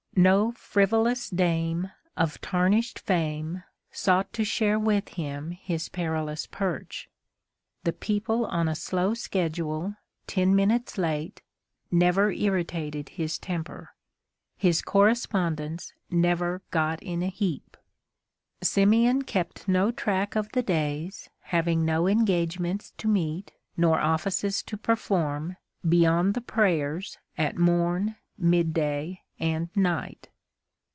[0.13, 7.09] No frivolous dame of tarnished fame sought to share with him his perilous perch.
[7.85, 9.95] The people on a slow schedule,
[10.27, 11.41] ten minutes late,
[11.89, 13.91] never irritated his temper.
[14.57, 17.77] His correspondence never got in a heap.
[18.61, 24.75] Simeon kept no track of the days, having no engagements to meet, nor offices to
[24.75, 25.55] perform,
[25.87, 30.29] beyond the prayers at morn, midday and night.